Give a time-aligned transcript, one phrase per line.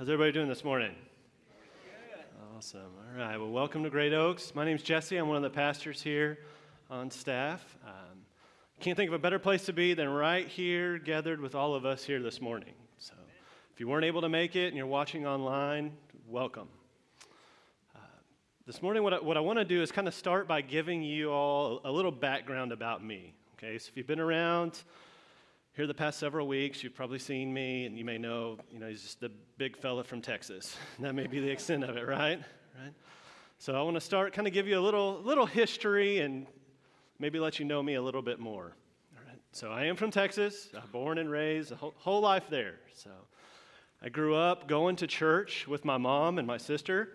[0.00, 0.94] How's everybody doing this morning?
[2.56, 2.80] Awesome.
[2.80, 3.36] All right.
[3.36, 4.54] Well, welcome to Great Oaks.
[4.54, 5.18] My name's Jesse.
[5.18, 6.38] I'm one of the pastors here
[6.88, 7.76] on staff.
[7.86, 8.20] Um,
[8.80, 11.84] can't think of a better place to be than right here, gathered with all of
[11.84, 12.72] us here this morning.
[12.96, 13.12] So,
[13.74, 15.92] if you weren't able to make it and you're watching online,
[16.26, 16.68] welcome.
[17.94, 17.98] Uh,
[18.66, 21.02] this morning, what I, what I want to do is kind of start by giving
[21.02, 23.34] you all a little background about me.
[23.58, 24.82] Okay, so if you've been around
[25.74, 28.88] here the past several weeks, you've probably seen me, and you may know, you know,
[28.88, 30.76] he's just the big fella from Texas.
[30.98, 32.40] that may be the extent of it, right?
[32.78, 32.92] Right.
[33.58, 36.46] So I want to start, kind of give you a little, little history, and
[37.18, 38.74] maybe let you know me a little bit more.
[39.16, 39.38] All right.
[39.52, 40.68] So I am from Texas.
[40.74, 42.74] I'm born and raised, a whole, whole life there.
[42.94, 43.10] So
[44.02, 47.10] I grew up going to church with my mom and my sister.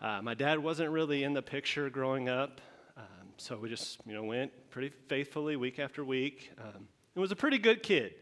[0.00, 2.60] Uh, my dad wasn't really in the picture growing up,
[2.96, 6.50] um, so we just, you know, went pretty faithfully week after week.
[6.58, 6.88] Um,
[7.20, 8.14] and was a pretty good kid.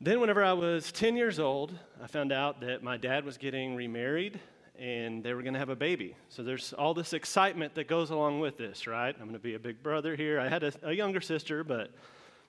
[0.00, 3.76] Then, whenever I was 10 years old, I found out that my dad was getting
[3.76, 4.40] remarried
[4.78, 6.16] and they were going to have a baby.
[6.30, 9.14] So there's all this excitement that goes along with this, right?
[9.14, 10.40] I'm going to be a big brother here.
[10.40, 11.90] I had a, a, younger sister, but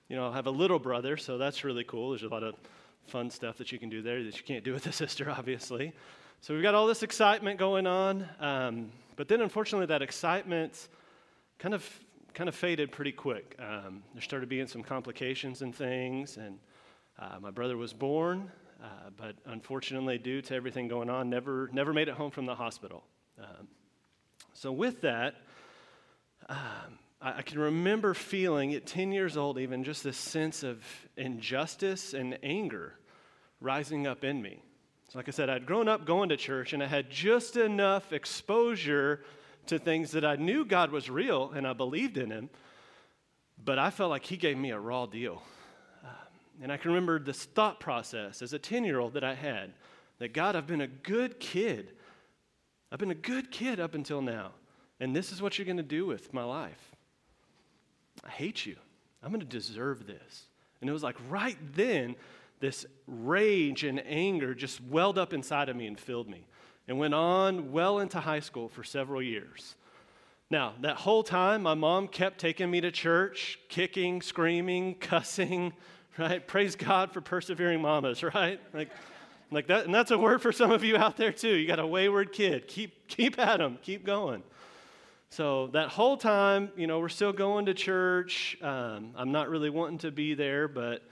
[0.08, 2.10] you know, I have a little brother, so that's really cool.
[2.10, 2.54] There's a lot of
[3.06, 5.92] fun stuff that you can do there that you can't do with a sister, obviously.
[6.40, 10.88] So we've got all this excitement going on, um, but then unfortunately, that excitement
[11.58, 11.86] kind of
[12.36, 13.56] kind of faded pretty quick.
[13.58, 16.58] Um, there started being some complications and things, and
[17.18, 18.50] uh, my brother was born,
[18.84, 22.54] uh, but unfortunately, due to everything going on, never never made it home from the
[22.54, 23.04] hospital.
[23.38, 23.68] Um,
[24.52, 25.36] so with that,
[26.50, 30.84] um, I, I can remember feeling at 10 years old, even just this sense of
[31.16, 32.98] injustice and anger
[33.62, 34.62] rising up in me.
[35.08, 38.12] So like I said, I'd grown up going to church, and I had just enough
[38.12, 39.24] exposure
[39.68, 42.50] to things that I knew God was real and I believed in Him,
[43.62, 45.42] but I felt like He gave me a raw deal.
[46.04, 46.10] Um,
[46.62, 49.72] and I can remember this thought process as a 10 year old that I had
[50.18, 51.92] that God, I've been a good kid.
[52.90, 54.52] I've been a good kid up until now.
[54.98, 56.94] And this is what you're going to do with my life.
[58.24, 58.76] I hate you.
[59.22, 60.44] I'm going to deserve this.
[60.80, 62.16] And it was like right then,
[62.60, 66.46] this rage and anger just welled up inside of me and filled me
[66.88, 69.74] and went on well into high school for several years.
[70.48, 75.72] Now, that whole time, my mom kept taking me to church, kicking, screaming, cussing,
[76.18, 76.46] right?
[76.46, 78.60] Praise God for persevering mamas, right?
[78.72, 78.90] Like,
[79.50, 81.54] like that, and that's a word for some of you out there too.
[81.54, 82.68] You got a wayward kid.
[82.68, 84.42] Keep, keep at them, keep going.
[85.30, 88.56] So that whole time, you know, we're still going to church.
[88.62, 91.02] Um, I'm not really wanting to be there, but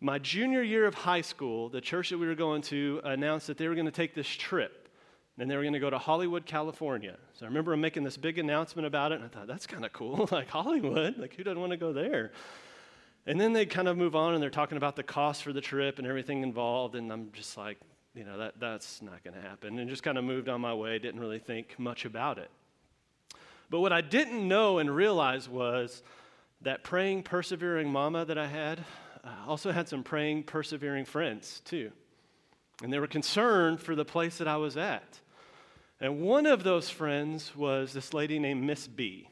[0.00, 3.58] my junior year of high school, the church that we were going to announced that
[3.58, 4.87] they were going to take this trip
[5.38, 7.16] and they were going to go to Hollywood, California.
[7.34, 9.92] So I remember making this big announcement about it, and I thought, that's kind of
[9.92, 10.28] cool.
[10.32, 11.16] like, Hollywood?
[11.16, 12.32] Like, who doesn't want to go there?
[13.26, 15.60] And then they kind of move on and they're talking about the cost for the
[15.60, 17.78] trip and everything involved, and I'm just like,
[18.14, 19.78] you know, that, that's not going to happen.
[19.78, 22.50] And just kind of moved on my way, didn't really think much about it.
[23.70, 26.02] But what I didn't know and realize was
[26.62, 28.80] that praying, persevering mama that I had
[29.22, 31.92] uh, also had some praying, persevering friends, too.
[32.82, 35.20] And they were concerned for the place that I was at.
[36.00, 39.28] And one of those friends was this lady named Miss B.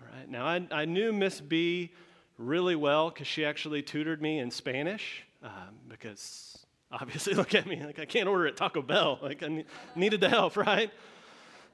[0.00, 0.28] All right.
[0.28, 1.92] Now, I, I knew Miss B
[2.36, 5.24] really well because she actually tutored me in Spanish.
[5.42, 6.58] Um, because
[6.92, 9.18] obviously, look at me, like I can't order at Taco Bell.
[9.22, 9.64] Like I ne-
[9.96, 10.90] needed the help, right?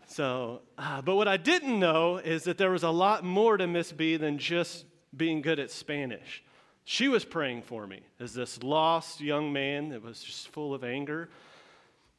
[0.06, 3.66] So, uh, but what I didn't know is that there was a lot more to
[3.66, 4.84] Miss B than just
[5.16, 6.42] being good at Spanish.
[6.84, 10.82] She was praying for me as this lost young man that was just full of
[10.82, 11.30] anger.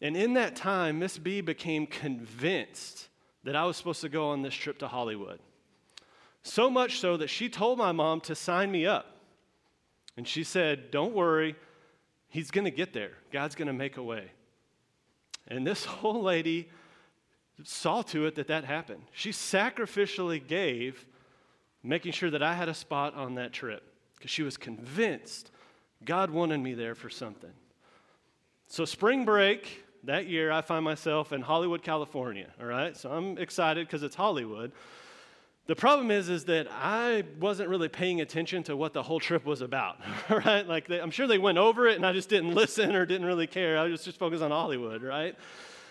[0.01, 3.09] And in that time, Miss B became convinced
[3.43, 5.39] that I was supposed to go on this trip to Hollywood.
[6.43, 9.17] So much so that she told my mom to sign me up.
[10.17, 11.55] And she said, Don't worry,
[12.29, 13.11] he's going to get there.
[13.31, 14.31] God's going to make a way.
[15.47, 16.69] And this whole lady
[17.63, 19.03] saw to it that that happened.
[19.11, 21.05] She sacrificially gave,
[21.83, 23.83] making sure that I had a spot on that trip
[24.15, 25.51] because she was convinced
[26.03, 27.51] God wanted me there for something.
[28.67, 32.47] So, spring break, that year, I find myself in Hollywood, California.
[32.59, 34.71] All right, so I'm excited because it's Hollywood.
[35.67, 39.45] The problem is, is that I wasn't really paying attention to what the whole trip
[39.45, 39.99] was about.
[40.29, 42.95] All right, like they, I'm sure they went over it, and I just didn't listen
[42.95, 43.77] or didn't really care.
[43.77, 45.35] I was just focused on Hollywood, right?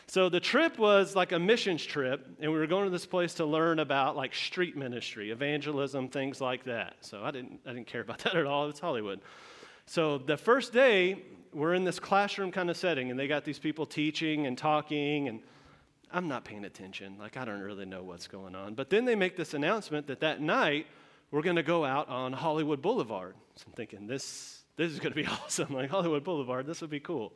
[0.07, 3.35] So the trip was like a missions trip, and we were going to this place
[3.35, 6.97] to learn about like street ministry, evangelism, things like that.
[7.01, 8.69] So I didn't, I didn't care about that at all.
[8.69, 9.21] It's Hollywood.
[9.87, 13.58] So the first day, we're in this classroom kind of setting, and they got these
[13.58, 15.41] people teaching and talking, and
[16.12, 17.17] I'm not paying attention.
[17.19, 18.75] Like, I don't really know what's going on.
[18.75, 20.87] But then they make this announcement that that night
[21.31, 23.35] we're going to go out on Hollywood Boulevard.
[23.56, 25.73] So I'm thinking, this, this is going to be awesome.
[25.73, 27.32] Like, Hollywood Boulevard, this would be cool.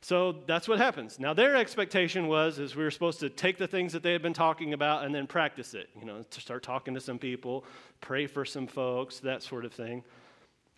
[0.00, 1.18] So that's what happens.
[1.18, 4.22] Now their expectation was is we were supposed to take the things that they had
[4.22, 5.88] been talking about and then practice it.
[5.98, 7.64] You know, to start talking to some people,
[8.00, 10.04] pray for some folks, that sort of thing.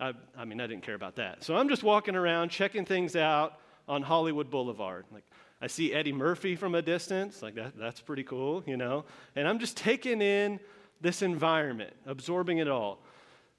[0.01, 1.43] I, I mean, I didn't care about that.
[1.43, 3.59] So I'm just walking around checking things out
[3.89, 5.07] on Hollywood Boulevard.
[5.13, 5.25] Like
[5.61, 9.05] I see Eddie Murphy from a distance, like that, that's pretty cool, you know.
[9.35, 10.61] And I'm just taking in
[11.01, 13.01] this environment, absorbing it all.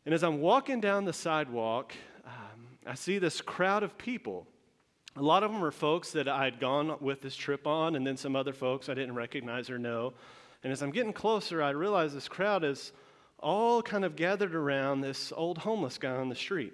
[0.05, 1.93] And as I'm walking down the sidewalk,
[2.25, 4.47] um, I see this crowd of people
[5.15, 8.15] a lot of them are folks that I'd gone with this trip on, and then
[8.15, 10.13] some other folks I didn't recognize or know.
[10.63, 12.91] And as I'm getting closer, I realize this crowd is
[13.39, 16.73] all kind of gathered around this old homeless guy on the street.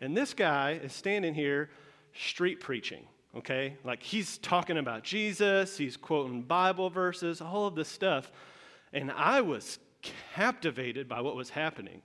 [0.00, 1.70] And this guy is standing here
[2.14, 3.04] street preaching,
[3.36, 3.76] okay?
[3.84, 8.30] Like he's talking about Jesus, he's quoting Bible verses, all of this stuff.
[8.92, 9.78] And I was
[10.34, 12.02] captivated by what was happening,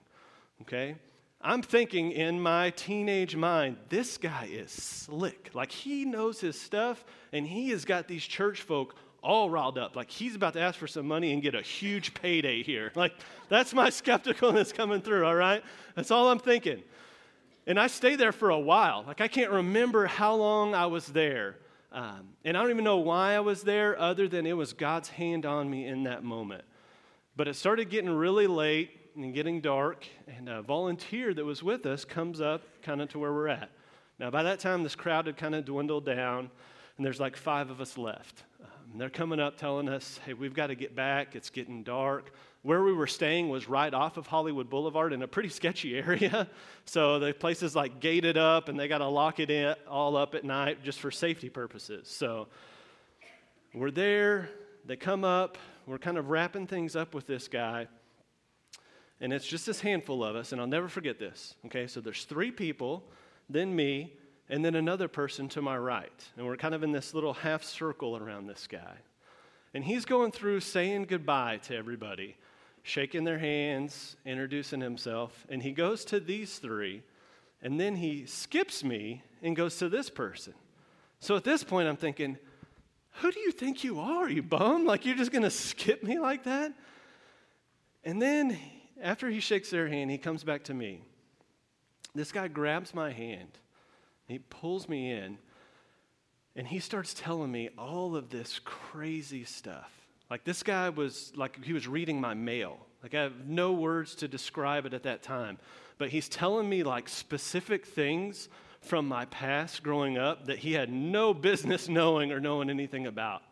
[0.62, 0.96] okay?
[1.40, 5.50] I'm thinking in my teenage mind, this guy is slick.
[5.54, 9.96] Like he knows his stuff, and he has got these church folk all riled up.
[9.96, 12.92] Like he's about to ask for some money and get a huge payday here.
[13.02, 13.14] Like
[13.48, 15.62] that's my skepticalness coming through, all right?
[15.96, 16.82] That's all I'm thinking.
[17.66, 19.04] And I stayed there for a while.
[19.06, 21.56] Like I can't remember how long I was there.
[21.92, 25.10] Um, and I don't even know why I was there, other than it was God's
[25.10, 26.64] hand on me in that moment.
[27.36, 31.84] But it started getting really late and getting dark, and a volunteer that was with
[31.84, 33.70] us comes up kind of to where we're at.
[34.18, 36.50] Now, by that time, this crowd had kind of dwindled down,
[36.96, 38.44] and there's like five of us left.
[38.92, 41.34] Um, they're coming up telling us, hey, we've got to get back.
[41.34, 42.32] It's getting dark.
[42.62, 46.48] Where we were staying was right off of Hollywood Boulevard in a pretty sketchy area.
[46.84, 50.16] So the place is like gated up, and they got to lock it in all
[50.16, 52.08] up at night just for safety purposes.
[52.08, 52.48] So
[53.74, 54.50] we're there.
[54.84, 55.58] They come up.
[55.86, 57.88] We're kind of wrapping things up with this guy
[59.22, 61.54] and it's just this handful of us, and I'll never forget this.
[61.66, 63.04] Okay, so there's three people,
[63.48, 64.14] then me,
[64.48, 66.12] and then another person to my right.
[66.36, 68.96] And we're kind of in this little half circle around this guy.
[69.74, 72.36] And he's going through saying goodbye to everybody,
[72.82, 75.46] shaking their hands, introducing himself.
[75.48, 77.02] And he goes to these three,
[77.62, 80.54] and then he skips me and goes to this person.
[81.20, 82.36] So at this point, I'm thinking,
[83.20, 84.84] who do you think you are, you bum?
[84.84, 86.72] Like, you're just going to skip me like that?
[88.04, 88.58] And then
[89.00, 91.02] after he shakes their hand, he comes back to me.
[92.14, 93.58] This guy grabs my hand,
[94.26, 95.38] he pulls me in,
[96.54, 99.90] and he starts telling me all of this crazy stuff.
[100.30, 102.78] Like this guy was like he was reading my mail.
[103.02, 105.58] Like I have no words to describe it at that time,
[105.98, 108.48] but he's telling me like specific things
[108.80, 113.42] from my past growing up that he had no business knowing or knowing anything about.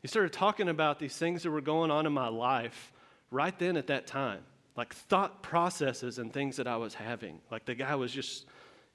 [0.00, 2.92] He started talking about these things that were going on in my life
[3.30, 4.40] right then at that time
[4.76, 7.40] like thought processes and things that I was having.
[7.50, 8.46] Like the guy was just,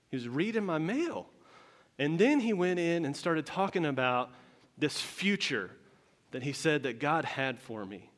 [0.09, 1.27] he was reading my mail.
[1.99, 4.29] And then he went in and started talking about
[4.77, 5.71] this future
[6.31, 8.09] that he said that God had for me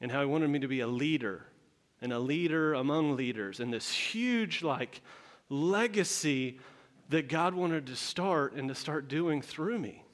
[0.00, 1.46] and how he wanted me to be a leader
[2.00, 5.00] and a leader among leaders and this huge, like,
[5.48, 6.60] legacy
[7.08, 10.04] that God wanted to start and to start doing through me.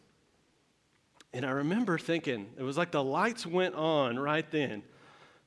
[1.33, 4.83] And I remember thinking, it was like the lights went on right then.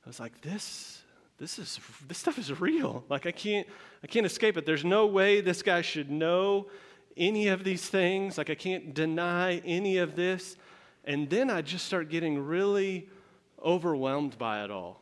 [0.04, 0.97] I was like, this
[1.38, 3.04] this is this stuff is real.
[3.08, 3.66] Like I can't
[4.02, 4.66] I can't escape it.
[4.66, 6.66] There's no way this guy should know
[7.16, 8.38] any of these things.
[8.38, 10.56] Like I can't deny any of this.
[11.04, 13.08] And then I just start getting really
[13.64, 15.00] overwhelmed by it all.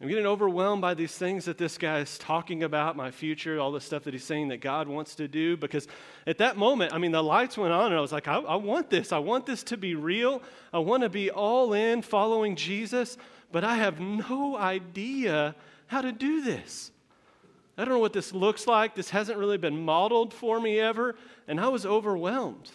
[0.00, 3.72] I'm getting overwhelmed by these things that this guy is talking about, my future, all
[3.72, 5.56] the stuff that he's saying that God wants to do.
[5.56, 5.88] Because
[6.26, 8.56] at that moment, I mean, the lights went on, and I was like, I, I
[8.56, 9.10] want this.
[9.10, 10.42] I want this to be real.
[10.70, 13.16] I want to be all in following Jesus
[13.52, 15.54] but I have no idea
[15.86, 16.90] how to do this.
[17.78, 18.94] I don't know what this looks like.
[18.94, 21.14] This hasn't really been modeled for me ever.
[21.46, 22.70] And I was overwhelmed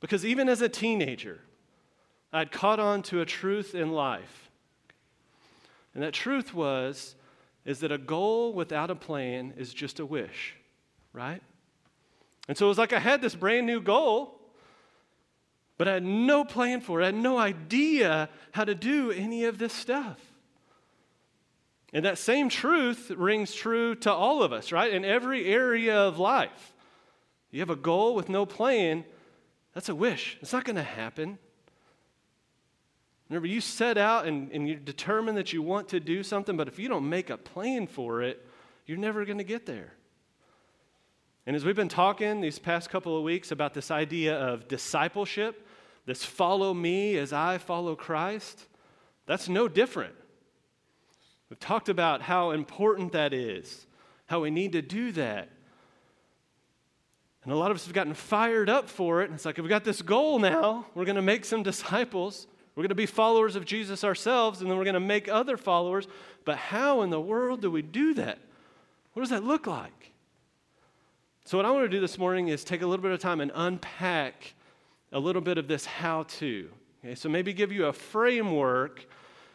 [0.00, 1.40] because even as a teenager,
[2.32, 4.50] I'd caught on to a truth in life.
[5.94, 7.14] And that truth was
[7.64, 10.56] is that a goal without a plan is just a wish,
[11.12, 11.42] right?
[12.48, 14.37] And so it was like I had this brand new goal,
[15.78, 17.04] but I had no plan for it.
[17.04, 20.20] I had no idea how to do any of this stuff.
[21.92, 24.92] And that same truth rings true to all of us, right?
[24.92, 26.74] In every area of life.
[27.50, 29.04] You have a goal with no plan,
[29.72, 30.36] that's a wish.
[30.42, 31.38] It's not going to happen.
[33.28, 36.66] Remember, you set out and, and you determine that you want to do something, but
[36.66, 38.44] if you don't make a plan for it,
[38.86, 39.92] you're never going to get there.
[41.46, 45.66] And as we've been talking these past couple of weeks about this idea of discipleship,
[46.08, 48.64] this follow me as I follow Christ,
[49.26, 50.14] that's no different.
[51.50, 53.86] We've talked about how important that is,
[54.24, 55.50] how we need to do that.
[57.44, 59.26] And a lot of us have gotten fired up for it.
[59.26, 60.86] And it's like, we've got this goal now.
[60.94, 62.46] We're going to make some disciples.
[62.74, 65.58] We're going to be followers of Jesus ourselves, and then we're going to make other
[65.58, 66.08] followers.
[66.46, 68.38] But how in the world do we do that?
[69.12, 70.12] What does that look like?
[71.44, 73.42] So, what I want to do this morning is take a little bit of time
[73.42, 74.54] and unpack
[75.12, 76.68] a little bit of this how to.
[77.04, 79.06] Okay, so, maybe give you a framework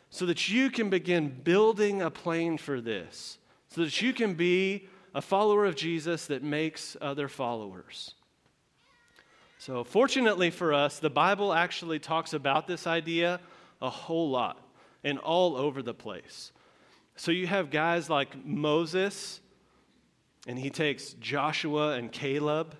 [0.09, 4.87] so that you can begin building a plane for this, so that you can be
[5.13, 8.15] a follower of Jesus that makes other followers.
[9.57, 13.39] So, fortunately for us, the Bible actually talks about this idea
[13.81, 14.57] a whole lot
[15.03, 16.51] and all over the place.
[17.15, 19.41] So, you have guys like Moses,
[20.47, 22.75] and he takes Joshua and Caleb,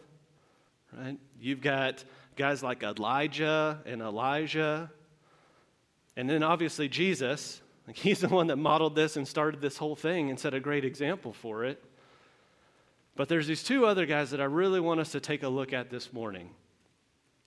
[0.98, 1.18] right?
[1.40, 2.04] You've got
[2.36, 4.92] guys like Elijah and Elisha.
[6.16, 9.96] And then obviously Jesus, like he's the one that modeled this and started this whole
[9.96, 11.84] thing and set a great example for it.
[13.16, 15.72] But there's these two other guys that I really want us to take a look
[15.72, 16.50] at this morning.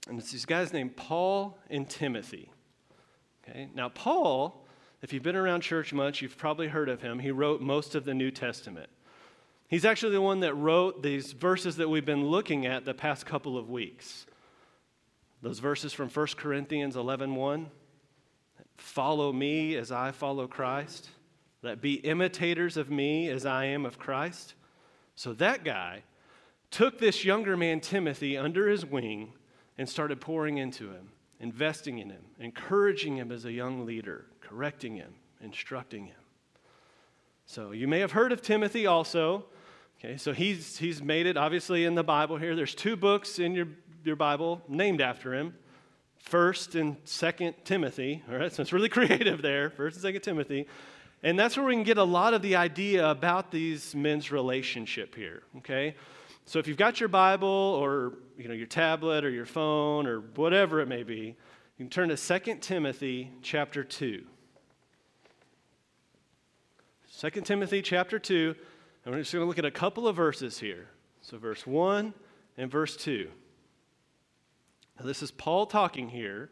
[0.07, 2.49] And it's these guys named Paul and Timothy.
[3.43, 3.67] Okay?
[3.75, 4.65] Now, Paul,
[5.01, 7.19] if you've been around church much, you've probably heard of him.
[7.19, 8.89] He wrote most of the New Testament.
[9.67, 13.25] He's actually the one that wrote these verses that we've been looking at the past
[13.25, 14.25] couple of weeks.
[15.41, 17.69] Those verses from 1 Corinthians 11 1.
[18.77, 21.09] Follow me as I follow Christ.
[21.61, 24.53] That be imitators of me as I am of Christ.
[25.15, 26.03] So that guy
[26.69, 29.33] took this younger man, Timothy, under his wing
[29.77, 34.95] and started pouring into him, investing in him, encouraging him as a young leader, correcting
[34.95, 36.15] him, instructing him.
[37.45, 39.45] So you may have heard of Timothy also.
[39.99, 42.55] Okay, so he's, he's made it obviously in the Bible here.
[42.55, 43.67] There's two books in your,
[44.07, 45.53] your Bible named after him.
[46.17, 48.23] First and Second Timothy.
[48.29, 49.69] All right, so it's really creative there.
[49.69, 50.67] First and Second Timothy.
[51.23, 55.15] And that's where we can get a lot of the idea about these men's relationship
[55.15, 55.95] here, okay?
[56.45, 60.21] So if you've got your Bible or you know, your tablet or your phone or
[60.35, 61.35] whatever it may be,
[61.77, 64.23] you can turn to 2 Timothy chapter 2.
[67.19, 68.55] 2 Timothy chapter 2,
[69.05, 70.87] and we're just going to look at a couple of verses here.
[71.21, 72.13] So verse 1
[72.57, 73.29] and verse 2.
[74.99, 76.49] Now, this is Paul talking here,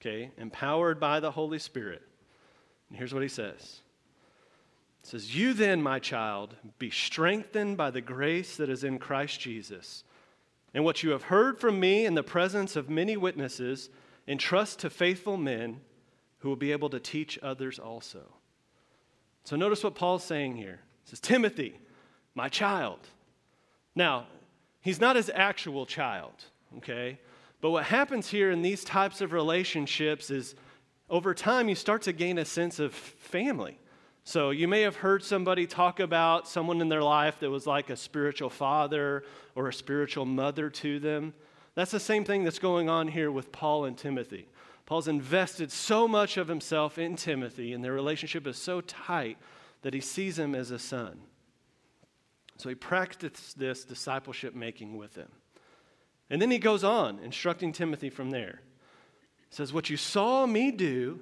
[0.00, 2.02] okay, empowered by the Holy Spirit.
[2.88, 3.80] And here's what he says
[5.02, 9.40] it says, You then, my child, be strengthened by the grace that is in Christ
[9.40, 10.04] Jesus.
[10.72, 13.90] And what you have heard from me in the presence of many witnesses,
[14.26, 15.80] entrust to faithful men
[16.38, 18.20] who will be able to teach others also.
[19.44, 20.80] So notice what Paul's saying here.
[21.04, 21.78] He says, Timothy,
[22.34, 23.00] my child.
[23.94, 24.26] Now,
[24.80, 26.44] he's not his actual child,
[26.78, 27.18] okay?
[27.64, 30.54] But what happens here in these types of relationships is
[31.08, 33.78] over time you start to gain a sense of family.
[34.22, 37.88] So you may have heard somebody talk about someone in their life that was like
[37.88, 41.32] a spiritual father or a spiritual mother to them.
[41.74, 44.46] That's the same thing that's going on here with Paul and Timothy.
[44.84, 49.38] Paul's invested so much of himself in Timothy, and their relationship is so tight
[49.80, 51.18] that he sees him as a son.
[52.58, 55.30] So he practiced this discipleship making with him.
[56.30, 58.60] And then he goes on, instructing Timothy from there.
[59.50, 61.20] He says, What you saw me do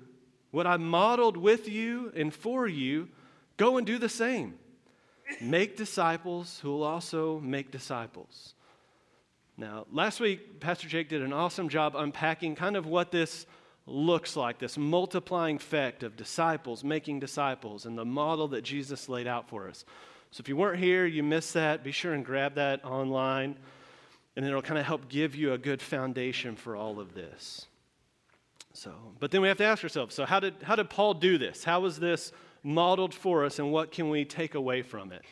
[0.53, 3.09] what I modeled with you and for you,
[3.57, 4.55] go and do the same.
[5.41, 8.55] Make disciples who will also make disciples.
[9.57, 13.47] Now, last week, Pastor Jake did an awesome job unpacking kind of what this
[13.85, 19.27] looks like this multiplying effect of disciples making disciples and the model that Jesus laid
[19.27, 19.85] out for us.
[20.31, 23.57] So, if you weren't here, you missed that, be sure and grab that online,
[24.37, 27.67] and it'll kind of help give you a good foundation for all of this.
[28.73, 31.37] So, but then we have to ask ourselves so, how did, how did Paul do
[31.37, 31.63] this?
[31.63, 35.23] How was this modeled for us, and what can we take away from it?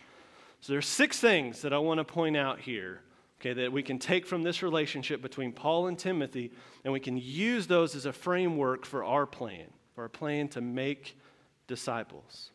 [0.60, 3.00] So, there's six things that I want to point out here,
[3.40, 6.52] okay, that we can take from this relationship between Paul and Timothy,
[6.84, 10.60] and we can use those as a framework for our plan, for our plan to
[10.60, 11.18] make
[11.66, 12.50] disciples.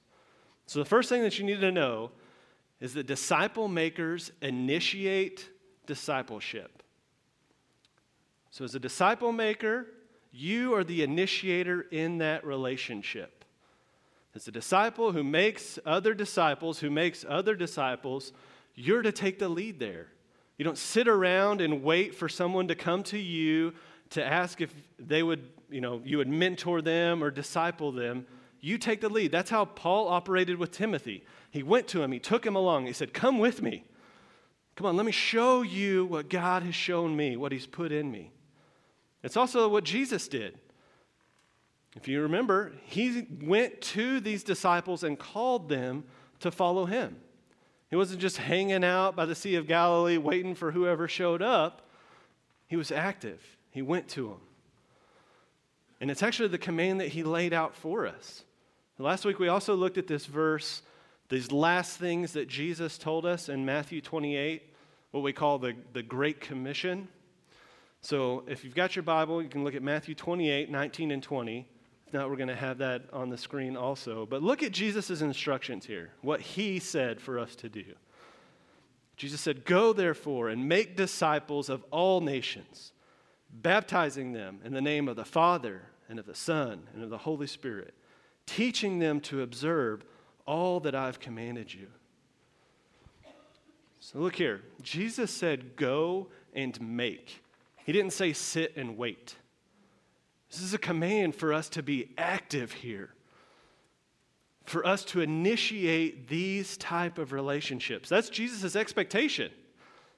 [0.67, 2.11] So, the first thing that you need to know
[2.79, 5.49] is that disciple makers initiate
[5.85, 6.83] discipleship.
[8.51, 9.87] So, as a disciple maker,
[10.31, 13.45] you are the initiator in that relationship.
[14.33, 18.33] As a disciple who makes other disciples, who makes other disciples,
[18.75, 20.07] you're to take the lead there.
[20.57, 23.73] You don't sit around and wait for someone to come to you
[24.11, 28.25] to ask if they would, you know, you would mentor them or disciple them.
[28.59, 29.31] You take the lead.
[29.31, 31.25] That's how Paul operated with Timothy.
[31.51, 32.85] He went to him, he took him along.
[32.85, 33.85] He said, Come with me.
[34.75, 38.12] Come on, let me show you what God has shown me, what he's put in
[38.12, 38.32] me.
[39.24, 40.58] It's also what Jesus did.
[41.96, 46.03] If you remember, he went to these disciples and called them
[46.41, 47.15] to follow him.
[47.89, 51.84] He wasn't just hanging out by the Sea of Galilee waiting for whoever showed up.
[52.67, 53.41] He was active.
[53.72, 54.41] He went to them.
[56.01, 58.44] And it's actually the command that he laid out for us.
[58.98, 60.82] Last week we also looked at this verse,
[61.29, 64.62] these last things that Jesus told us in Matthew 28,
[65.12, 67.08] what we call the, the Great Commission.
[68.01, 71.67] So if you've got your Bible, you can look at Matthew 28, 19, and 20.
[72.05, 74.27] If not, we're going to have that on the screen also.
[74.27, 77.86] But look at Jesus' instructions here, what he said for us to do.
[79.17, 82.91] Jesus said, Go therefore and make disciples of all nations,
[83.50, 87.17] baptizing them in the name of the Father and of the Son and of the
[87.17, 87.96] Holy Spirit,
[88.46, 90.05] teaching them to observe
[90.45, 91.87] all that I've commanded you.
[93.99, 94.61] So look here.
[94.81, 97.41] Jesus said, Go and make.
[97.85, 99.35] He didn't say sit and wait.
[100.51, 103.09] This is a command for us to be active here.
[104.65, 108.09] For us to initiate these type of relationships.
[108.09, 109.51] That's Jesus' expectation.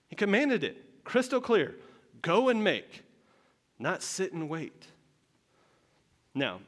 [0.10, 1.75] He commanded it, crystal clear.
[2.22, 3.03] Go and make,
[3.79, 4.86] not sit and wait.
[6.34, 6.60] Now,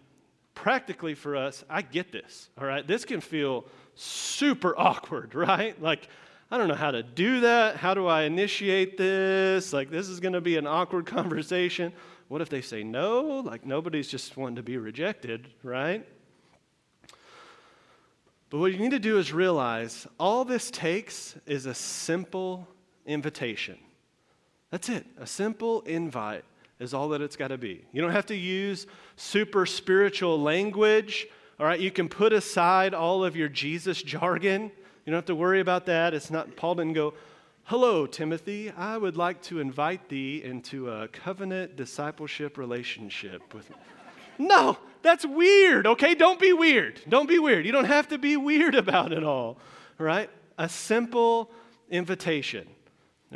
[0.61, 2.85] practically for us, I get this, all right?
[2.85, 3.63] This can feel
[3.95, 5.81] super awkward, right?
[5.81, 6.09] Like,
[6.51, 7.77] I don't know how to do that.
[7.77, 9.71] How do I initiate this?
[9.71, 11.93] Like, this is going to be an awkward conversation.
[12.27, 13.39] What if they say no?
[13.39, 16.05] Like, nobody's just wanting to be rejected, right?
[18.49, 22.67] But what you need to do is realize all this takes is a simple
[23.05, 23.77] invitation.
[24.71, 25.05] That's it.
[25.19, 26.43] A simple invite
[26.79, 27.86] is all that it's got to be.
[27.91, 31.27] You don't have to use super spiritual language.
[31.59, 34.63] All right, you can put aside all of your Jesus jargon.
[35.05, 36.13] You don't have to worry about that.
[36.13, 37.13] It's not, Paul didn't go,
[37.69, 38.71] Hello, Timothy.
[38.71, 43.69] I would like to invite thee into a covenant discipleship relationship with.
[44.39, 46.15] No, that's weird, okay?
[46.15, 47.00] Don't be weird.
[47.07, 47.67] Don't be weird.
[47.67, 49.59] You don't have to be weird about it all,
[50.00, 50.31] right?
[50.57, 51.51] A simple
[51.91, 52.67] invitation.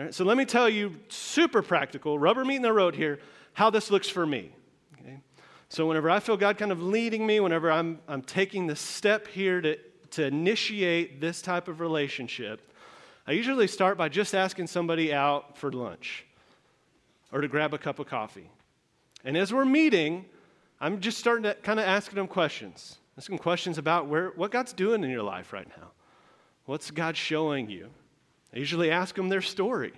[0.09, 3.19] So let me tell you, super practical, rubber meeting the road here,
[3.53, 4.51] how this looks for me.
[4.99, 5.19] Okay?
[5.69, 9.27] So whenever I feel God kind of leading me, whenever I'm, I'm taking the step
[9.27, 9.77] here to,
[10.11, 12.73] to initiate this type of relationship,
[13.27, 16.25] I usually start by just asking somebody out for lunch
[17.31, 18.49] or to grab a cup of coffee.
[19.23, 20.25] And as we're meeting,
[20.81, 22.97] I'm just starting to kind of asking them questions.
[23.17, 25.91] Asking questions about where, what God's doing in your life right now.
[26.65, 27.89] What's God showing you?
[28.53, 29.93] I usually ask them their story.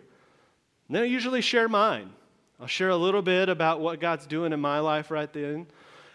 [0.88, 2.12] And then I usually share mine.
[2.60, 5.68] I'll share a little bit about what God's doing in my life right then.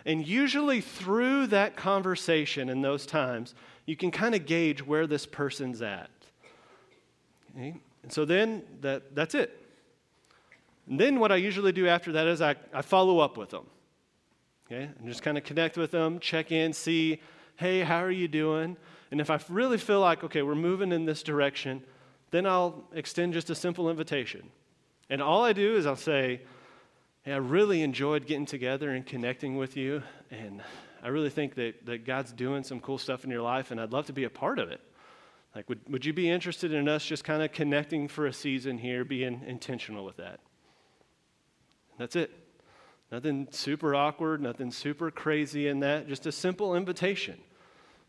[0.07, 5.26] And usually through that conversation in those times, you can kind of gauge where this
[5.26, 6.11] person's at.
[7.55, 7.76] Okay?
[8.03, 9.57] And so then that, that's it.
[10.88, 13.66] And then what I usually do after that is I, I follow up with them.
[14.66, 14.88] Okay?
[14.98, 17.20] And just kind of connect with them, check in, see,
[17.57, 18.76] hey, how are you doing?
[19.11, 21.83] And if I really feel like, okay, we're moving in this direction,
[22.30, 24.48] then I'll extend just a simple invitation.
[25.08, 26.42] And all I do is I'll say,
[27.22, 30.02] hey, I really enjoyed getting together and connecting with you.
[30.30, 30.62] And
[31.02, 33.92] I really think that, that God's doing some cool stuff in your life, and I'd
[33.92, 34.80] love to be a part of it.
[35.54, 38.78] Like, would, would you be interested in us just kind of connecting for a season
[38.78, 40.40] here, being intentional with that?
[41.98, 42.30] That's it.
[43.10, 47.38] Nothing super awkward, nothing super crazy in that, just a simple invitation.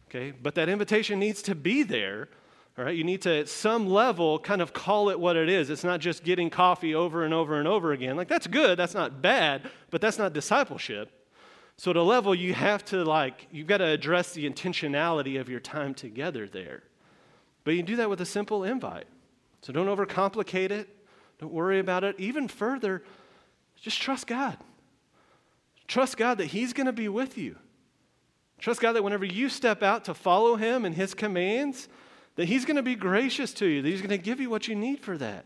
[0.08, 0.32] Okay?
[0.32, 2.30] But that invitation needs to be there.
[2.78, 2.96] All right?
[2.96, 5.70] You need to, at some level, kind of call it what it is.
[5.70, 8.16] It's not just getting coffee over and over and over again.
[8.16, 11.12] Like, that's good, that's not bad, but that's not discipleship.
[11.78, 15.50] So, at a level, you have to, like, you've got to address the intentionality of
[15.50, 16.84] your time together there.
[17.64, 19.08] But you do that with a simple invite.
[19.62, 20.90] So don't overcomplicate it.
[21.40, 22.16] Don't worry about it.
[22.20, 23.04] Even further,
[23.80, 24.58] just trust God.
[25.88, 27.56] Trust God that He's going to be with you.
[28.60, 31.88] Trust God that whenever you step out to follow Him and His commands,
[32.42, 34.68] that He's going to be gracious to you, that He's going to give you what
[34.68, 35.46] you need for that.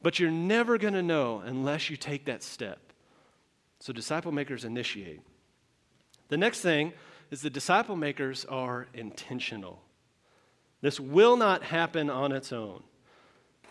[0.00, 2.78] But you're never going to know unless you take that step.
[3.78, 5.20] So, disciple makers initiate.
[6.28, 6.94] The next thing
[7.30, 9.82] is the disciple makers are intentional.
[10.80, 12.82] This will not happen on its own.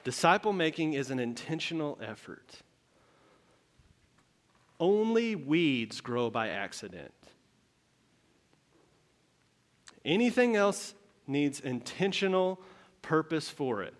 [0.03, 2.62] Disciple making is an intentional effort.
[4.79, 7.15] Only weeds grow by accident.
[10.05, 10.93] Anything else
[11.27, 12.60] needs intentional
[13.01, 13.93] purpose for it.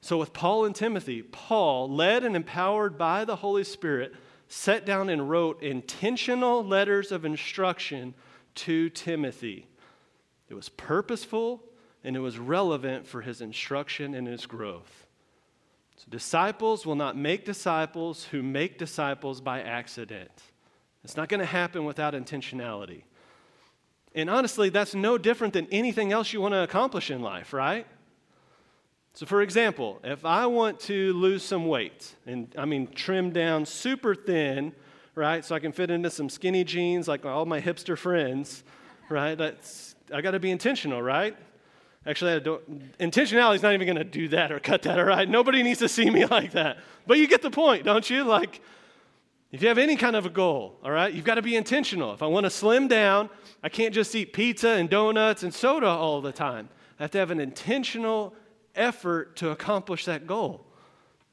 [0.00, 4.14] So, with Paul and Timothy, Paul, led and empowered by the Holy Spirit,
[4.48, 8.14] sat down and wrote intentional letters of instruction
[8.54, 9.66] to Timothy.
[10.48, 11.62] It was purposeful,
[12.04, 15.06] and it was relevant for his instruction and his growth.
[15.96, 20.30] So disciples will not make disciples who make disciples by accident.
[21.02, 23.02] It's not going to happen without intentionality.
[24.16, 27.86] And honestly, that's no different than anything else you want to accomplish in life, right?
[29.12, 33.66] So, for example, if I want to lose some weight, and I mean trim down
[33.66, 34.72] super thin,
[35.14, 38.64] right, so I can fit into some skinny jeans like all my hipster friends,
[39.10, 41.36] right, that's, I got to be intentional, right?
[42.06, 45.04] Actually, I don't, intentionality is not even going to do that or cut that, all
[45.04, 45.28] right?
[45.28, 46.78] Nobody needs to see me like that.
[47.06, 48.24] But you get the point, don't you?
[48.24, 48.62] Like,
[49.52, 52.12] if you have any kind of a goal, all right, you've got to be intentional.
[52.12, 53.30] If I want to slim down,
[53.62, 56.68] I can't just eat pizza and donuts and soda all the time.
[56.98, 58.34] I have to have an intentional
[58.74, 60.66] effort to accomplish that goal.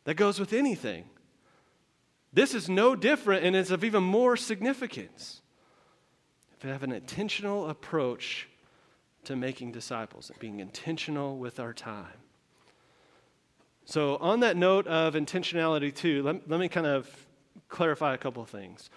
[0.06, 1.06] That goes with anything.
[2.32, 5.42] This is no different and is of even more significance.
[6.58, 8.48] If we have an intentional approach
[9.26, 12.08] to making disciples and being intentional with our time.
[13.86, 17.10] So, on that note of intentionality, too, let, let me kind of
[17.70, 18.90] clarify a couple things.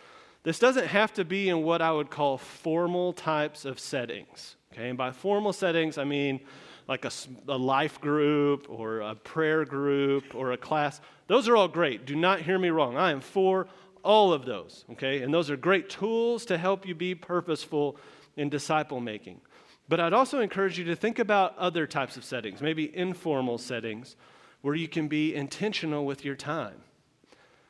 [0.43, 4.57] This doesn't have to be in what I would call formal types of settings.
[4.73, 6.41] Okay, and by formal settings, I mean
[6.89, 7.11] like a,
[7.49, 11.01] a life group or a prayer group or a class.
[11.27, 12.07] Those are all great.
[12.07, 12.97] Do not hear me wrong.
[12.97, 13.67] I am for
[14.05, 15.23] all of those, okay?
[15.23, 17.97] And those are great tools to help you be purposeful
[18.37, 19.41] in disciple making.
[19.89, 24.17] But I'd also encourage you to think about other types of settings, maybe informal settings,
[24.63, 26.83] where you can be intentional with your time.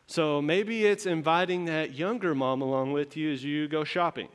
[0.07, 4.29] So maybe it's inviting that younger mom along with you as you go shopping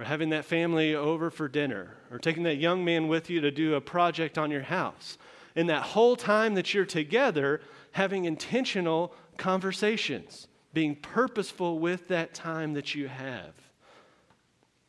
[0.00, 3.50] or having that family over for dinner, or taking that young man with you to
[3.50, 5.18] do a project on your house.
[5.54, 7.60] And that whole time that you're together,
[7.92, 13.52] having intentional conversations, being purposeful with that time that you have.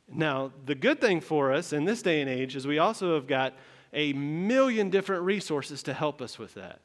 [0.08, 3.28] Now, the good thing for us in this day and age is we also have
[3.28, 3.54] got
[3.94, 6.80] a million different resources to help us with that.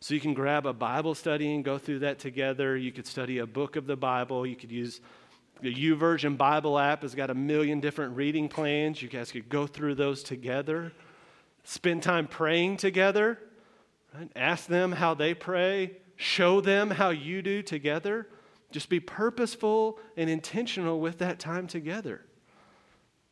[0.00, 2.76] So you can grab a Bible study and go through that together.
[2.76, 4.46] You could study a book of the Bible.
[4.46, 5.00] You could use
[5.62, 9.00] the YouVersion Bible app has got a million different reading plans.
[9.00, 10.92] You guys could go through those together.
[11.62, 13.38] Spend time praying together.
[14.14, 14.30] Right?
[14.36, 15.92] Ask them how they pray.
[16.16, 18.28] Show them how you do together.
[18.70, 22.22] Just be purposeful and intentional with that time together.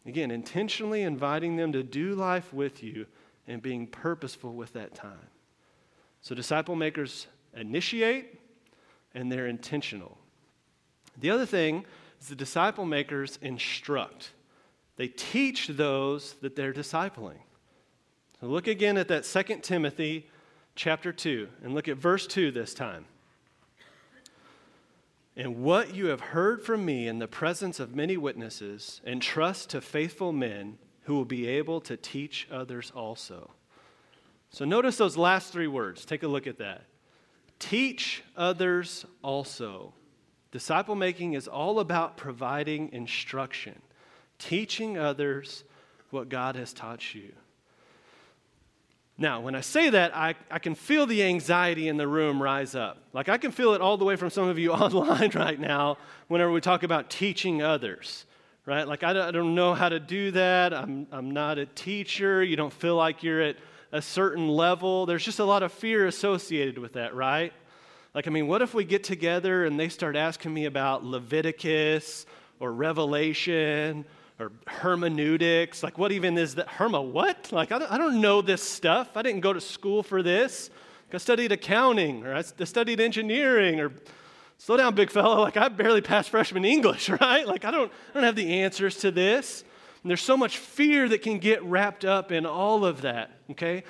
[0.07, 3.07] Again, intentionally inviting them to do life with you
[3.47, 5.32] and being purposeful with that time.
[6.23, 8.41] So, disciple makers initiate
[9.15, 10.19] and they're intentional.
[11.19, 11.85] The other thing
[12.21, 14.31] is the disciple makers instruct.
[14.97, 17.39] They teach those that they're discipling.
[18.41, 20.29] So look again at that 2 Timothy
[20.75, 23.05] chapter 2 and look at verse 2 this time.
[25.37, 29.81] And what you have heard from me in the presence of many witnesses, entrust to
[29.81, 33.53] faithful men who will be able to teach others also.
[34.53, 36.05] So notice those last three words.
[36.05, 36.85] Take a look at that.
[37.59, 39.95] Teach others also.
[40.51, 43.81] Disciple making is all about providing instruction,
[44.39, 45.65] teaching others
[46.11, 47.33] what God has taught you.
[49.17, 52.75] Now, when I say that, I, I can feel the anxiety in the room rise
[52.75, 52.99] up.
[53.15, 55.97] Like I can feel it all the way from some of you online right now
[56.29, 58.27] whenever we talk about teaching others,
[58.67, 58.87] right?
[58.87, 60.75] Like I don't, I don't know how to do that.
[60.75, 62.43] I'm, I'm not a teacher.
[62.43, 63.57] You don't feel like you're at
[63.93, 65.07] a certain level.
[65.07, 67.53] There's just a lot of fear associated with that, right?
[68.15, 72.27] Like, I mean, what if we get together and they start asking me about Leviticus
[72.59, 74.05] or Revelation
[74.39, 75.83] or hermeneutics?
[75.83, 76.69] Like, what even is that?
[76.69, 77.51] Herma, what?
[77.53, 79.17] Like, I don't, know this stuff.
[79.17, 80.71] I didn't go to school for this.
[81.13, 83.93] I studied accounting or I studied engineering or
[84.57, 85.41] slow down, big fella.
[85.41, 87.47] Like, I barely passed freshman English, right?
[87.47, 89.65] Like, I don't, I don't have the answers to this.
[90.03, 93.85] And there's so much fear that can get wrapped up in all of that, okay?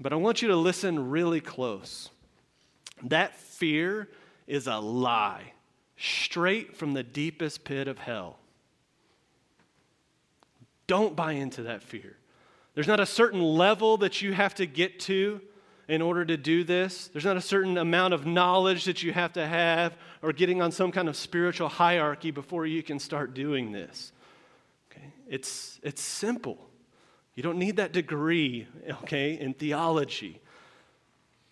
[0.00, 2.10] But I want you to listen really close.
[3.04, 4.08] That fear
[4.46, 5.52] is a lie,
[5.96, 8.38] straight from the deepest pit of hell.
[10.86, 12.16] Don't buy into that fear.
[12.74, 15.40] There's not a certain level that you have to get to
[15.88, 17.08] in order to do this.
[17.08, 20.72] There's not a certain amount of knowledge that you have to have or getting on
[20.72, 24.12] some kind of spiritual hierarchy before you can start doing this.
[25.28, 26.70] It's, it's simple.
[27.34, 28.66] You don't need that degree,
[29.02, 30.40] okay, in theology.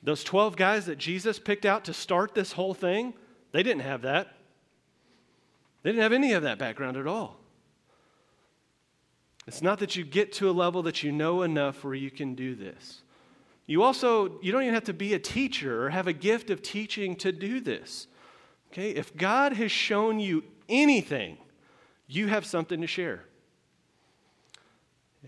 [0.02, 3.14] Those 12 guys that Jesus picked out to start this whole thing,
[3.52, 4.36] they didn't have that.
[5.82, 7.38] They didn't have any of that background at all.
[9.46, 12.34] It's not that you get to a level that you know enough where you can
[12.34, 13.02] do this.
[13.66, 16.62] You also, you don't even have to be a teacher or have a gift of
[16.62, 18.06] teaching to do this.
[18.70, 18.90] Okay?
[18.90, 21.38] If God has shown you anything,
[22.06, 23.24] you have something to share.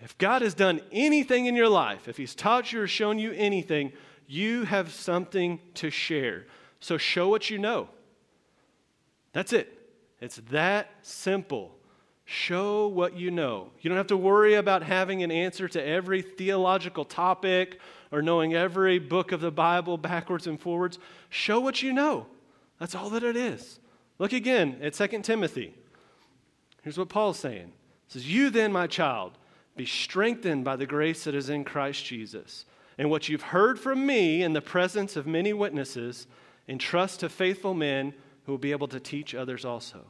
[0.02, 3.32] If God has done anything in your life, if He's taught you or shown you
[3.32, 3.92] anything,
[4.26, 6.46] you have something to share.
[6.80, 7.88] So show what you know.
[9.32, 9.72] That's it.
[10.20, 11.76] It's that simple.
[12.24, 13.70] Show what you know.
[13.80, 17.78] You don't have to worry about having an answer to every theological topic
[18.10, 20.98] or knowing every book of the Bible backwards and forwards.
[21.28, 22.26] Show what you know.
[22.78, 23.78] That's all that it is.
[24.18, 25.74] Look again at 2 Timothy.
[26.82, 27.72] Here's what Paul's saying.
[28.06, 29.32] He says, You then, my child,
[29.76, 32.64] be strengthened by the grace that is in Christ Jesus.
[32.96, 36.26] And what you've heard from me in the presence of many witnesses,
[36.68, 40.04] entrust to faithful men who will be able to teach others also.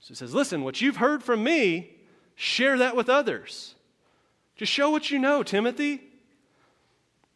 [0.00, 1.96] So he says, Listen, what you've heard from me,
[2.34, 3.74] share that with others.
[4.56, 6.02] Just show what you know, Timothy.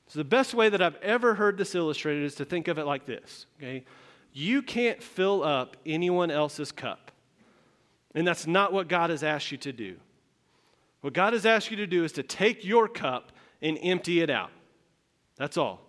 [0.08, 2.84] So the best way that I've ever heard this illustrated is to think of it
[2.84, 3.84] like this, okay?
[4.32, 7.10] You can't fill up anyone else's cup.
[8.14, 9.96] And that's not what God has asked you to do.
[11.02, 14.30] What God has asked you to do is to take your cup and empty it
[14.30, 14.50] out.
[15.36, 15.82] That's all.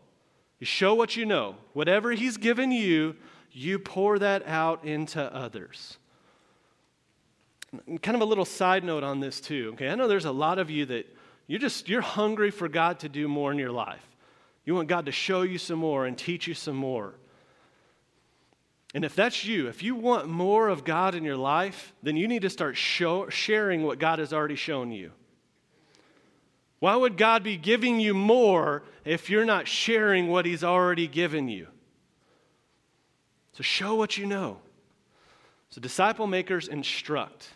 [0.60, 1.56] You show what you know.
[1.73, 3.15] Whatever He's given you,
[3.52, 5.97] you pour that out into others.
[8.02, 9.71] kind of a little side note on this too.
[9.73, 11.06] Okay, I know there's a lot of you that
[11.47, 14.08] you're just you're hungry for God to do more in your life.
[14.65, 17.13] You want God to show you some more and teach you some more.
[18.93, 22.27] And if that's you, if you want more of God in your life, then you
[22.27, 25.12] need to start show, sharing what God has already shown you.
[26.79, 31.47] Why would God be giving you more if you're not sharing what He's already given
[31.47, 31.67] you?
[33.53, 34.60] So show what you know.
[35.69, 37.47] So disciple makers instruct.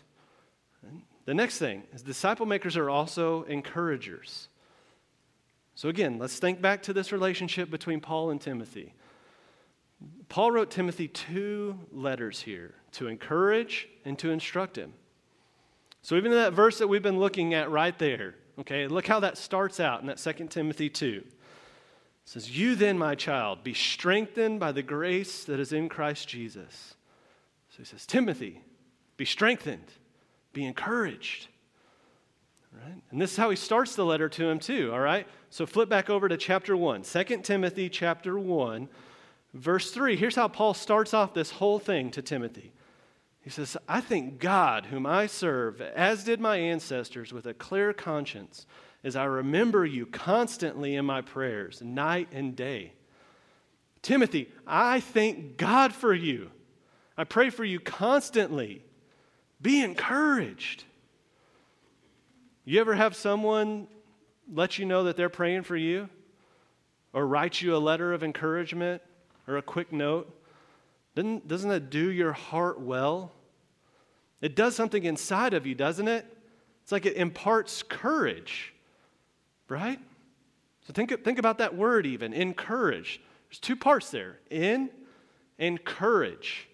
[1.24, 4.48] The next thing is disciple makers are also encouragers.
[5.74, 8.94] So again, let's think back to this relationship between Paul and Timothy.
[10.28, 14.92] Paul wrote Timothy two letters here to encourage and to instruct him.
[16.02, 19.20] So, even in that verse that we've been looking at right there, okay, look how
[19.20, 21.22] that starts out in that 2 Timothy 2.
[21.24, 21.32] It
[22.24, 26.94] says, You then, my child, be strengthened by the grace that is in Christ Jesus.
[27.70, 28.62] So he says, Timothy,
[29.16, 29.92] be strengthened,
[30.52, 31.48] be encouraged.
[32.72, 33.02] Right?
[33.10, 35.26] And this is how he starts the letter to him, too, all right?
[35.50, 38.88] So flip back over to chapter 1, 2 Timothy chapter 1
[39.58, 42.70] Verse 3, here's how Paul starts off this whole thing to Timothy.
[43.40, 47.92] He says, I thank God, whom I serve, as did my ancestors, with a clear
[47.92, 48.66] conscience,
[49.02, 52.92] as I remember you constantly in my prayers, night and day.
[54.00, 56.52] Timothy, I thank God for you.
[57.16, 58.84] I pray for you constantly.
[59.60, 60.84] Be encouraged.
[62.64, 63.88] You ever have someone
[64.52, 66.08] let you know that they're praying for you?
[67.12, 69.02] Or write you a letter of encouragement?
[69.48, 70.32] Or a quick note,
[71.14, 73.32] doesn't, doesn't that do your heart well?
[74.40, 76.24] It does something inside of you, doesn't it?
[76.82, 78.72] It's like it imparts courage,
[79.68, 79.98] right?
[80.86, 83.20] So think, think about that word even, encourage.
[83.48, 84.90] There's two parts there in
[85.58, 86.68] and courage.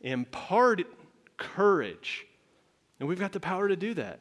[0.00, 0.82] Impart
[1.36, 2.26] courage.
[2.98, 4.20] And we've got the power to do that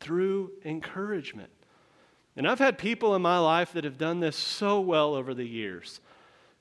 [0.00, 1.50] through encouragement.
[2.36, 5.46] And I've had people in my life that have done this so well over the
[5.46, 6.00] years.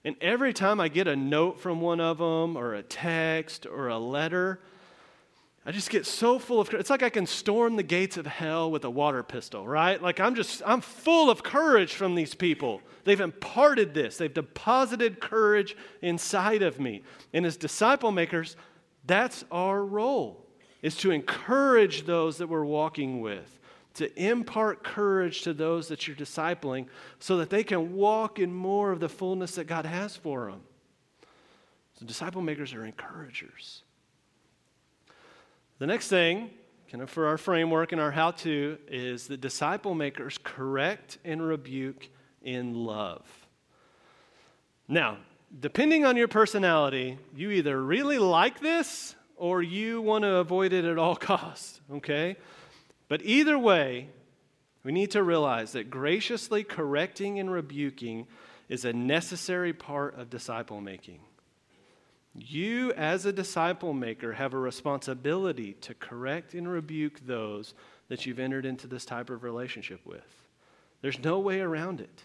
[0.06, 3.88] And every time I get a note from one of them, or a text, or
[3.88, 4.60] a letter,
[5.66, 8.70] I just get so full of it's like I can storm the gates of hell
[8.70, 10.02] with a water pistol, right?
[10.02, 12.82] Like I'm just I'm full of courage from these people.
[13.06, 14.18] They've imparted this.
[14.18, 17.04] They've deposited courage inside of me.
[17.32, 18.58] And as disciple makers,
[19.06, 20.46] that's our role.
[20.82, 23.60] Is to encourage those that we're walking with
[23.96, 26.88] to impart courage to those that you're discipling
[27.20, 30.62] so that they can walk in more of the fullness that God has for them.
[32.00, 33.84] So, disciple makers are encouragers.
[35.78, 36.50] The next thing,
[36.92, 41.42] kind of for our framework and our how to, is that disciple makers correct and
[41.42, 42.10] rebuke
[42.42, 43.22] in love.
[44.88, 45.18] Now,
[45.60, 50.86] depending on your personality, you either really like this or you want to avoid it
[50.86, 52.38] at all costs, okay?
[53.14, 54.08] But either way,
[54.84, 58.26] we need to realize that graciously correcting and rebuking
[58.70, 61.20] is a necessary part of disciple making.
[62.34, 67.76] You, as a disciple maker, have a responsibility to correct and rebuke those
[68.08, 70.48] that you've entered into this type of relationship with.
[71.04, 72.24] There's no way around it.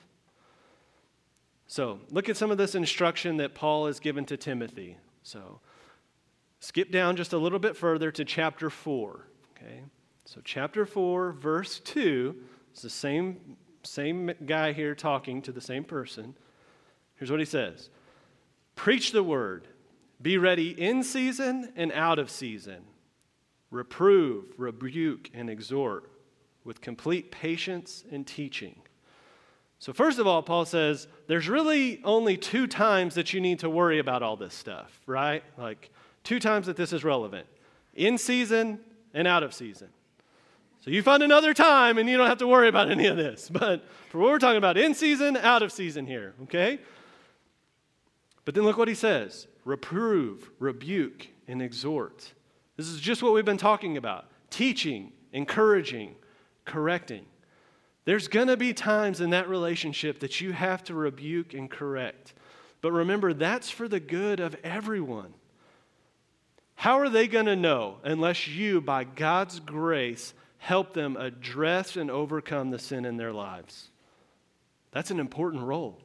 [1.66, 4.96] So, look at some of this instruction that Paul has given to Timothy.
[5.22, 5.60] So,
[6.60, 9.26] skip down just a little bit further to chapter 4.
[9.54, 9.82] Okay?
[10.30, 12.36] So, chapter 4, verse 2,
[12.70, 16.34] it's the same, same guy here talking to the same person.
[17.14, 17.88] Here's what he says
[18.74, 19.68] Preach the word,
[20.20, 22.82] be ready in season and out of season.
[23.70, 26.10] Reprove, rebuke, and exhort
[26.62, 28.82] with complete patience and teaching.
[29.78, 33.70] So, first of all, Paul says there's really only two times that you need to
[33.70, 35.42] worry about all this stuff, right?
[35.56, 35.88] Like
[36.22, 37.46] two times that this is relevant
[37.94, 38.80] in season
[39.14, 39.88] and out of season.
[40.80, 43.50] So you find another time and you don't have to worry about any of this.
[43.52, 46.78] But for what we're talking about, in season, out of season here, okay?
[48.44, 52.32] But then look what he says reprove, rebuke, and exhort.
[52.76, 56.14] This is just what we've been talking about teaching, encouraging,
[56.64, 57.26] correcting.
[58.04, 62.32] There's going to be times in that relationship that you have to rebuke and correct.
[62.80, 65.34] But remember, that's for the good of everyone.
[66.76, 72.10] How are they going to know unless you, by God's grace, help them address and
[72.10, 73.88] overcome the sin in their lives?
[74.92, 75.98] That's an important role.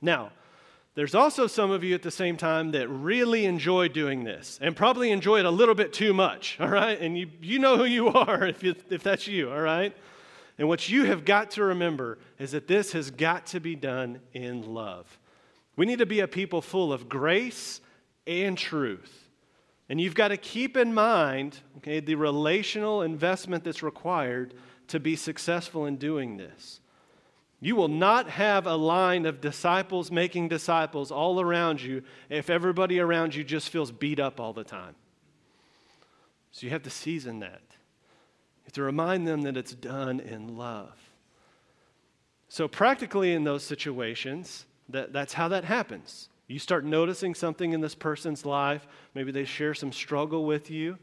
[0.00, 0.32] Now,
[0.94, 4.74] there's also some of you at the same time that really enjoy doing this and
[4.74, 6.98] probably enjoy it a little bit too much, all right?
[6.98, 9.94] And you, you know who you are if, you, if that's you, all right?
[10.58, 14.20] And what you have got to remember is that this has got to be done
[14.32, 15.18] in love.
[15.76, 17.82] We need to be a people full of grace
[18.26, 19.25] and truth.
[19.88, 24.54] And you've got to keep in mind, okay, the relational investment that's required
[24.88, 26.80] to be successful in doing this.
[27.60, 33.00] You will not have a line of disciples making disciples all around you if everybody
[33.00, 34.94] around you just feels beat up all the time.
[36.52, 37.62] So you have to season that.
[37.68, 40.94] You have to remind them that it's done in love.
[42.48, 46.28] So, practically in those situations, that, that's how that happens.
[46.48, 48.86] You start noticing something in this person's life.
[49.14, 50.98] Maybe they share some struggle with you.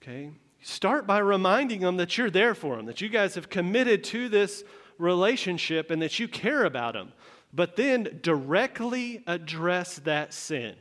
[0.00, 0.30] Okay?
[0.62, 4.28] Start by reminding them that you're there for them, that you guys have committed to
[4.28, 4.64] this
[4.98, 7.12] relationship and that you care about them.
[7.52, 10.74] But then directly address that sin.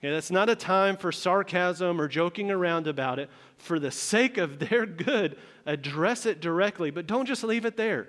[0.00, 3.30] Okay, that's not a time for sarcasm or joking around about it.
[3.58, 8.08] For the sake of their good, address it directly, but don't just leave it there.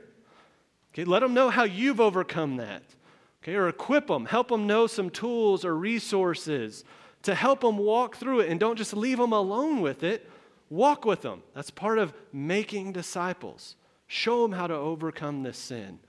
[0.92, 2.82] Okay, let them know how you've overcome that.
[3.44, 6.86] Okay, or equip them, help them know some tools or resources
[7.24, 10.30] to help them walk through it and don't just leave them alone with it.
[10.70, 11.44] Walk with them.
[11.54, 13.76] That's part of making disciples.
[14.08, 16.00] Show them how to overcome this sin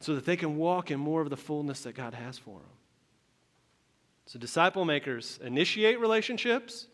[0.00, 2.68] so that they can walk in more of the fullness that God has for them.
[4.26, 6.86] So, disciple makers initiate relationships,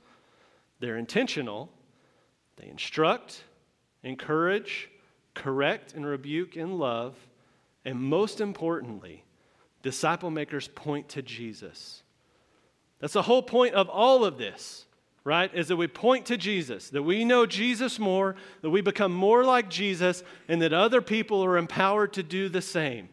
[0.78, 1.68] they're intentional,
[2.56, 3.42] they instruct,
[4.04, 4.88] encourage,
[5.34, 7.16] correct, and rebuke in love,
[7.84, 9.24] and most importantly,
[9.84, 12.02] disciple makers point to Jesus.
[12.98, 14.86] That's the whole point of all of this,
[15.24, 15.54] right?
[15.54, 19.44] Is that we point to Jesus, that we know Jesus more, that we become more
[19.44, 23.10] like Jesus, and that other people are empowered to do the same.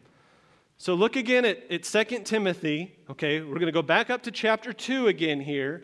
[0.77, 2.95] So look again at, at 2 Timothy.
[3.09, 5.83] Okay, we're going to go back up to chapter 2 again here.